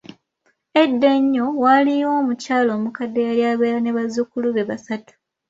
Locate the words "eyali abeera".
3.31-3.79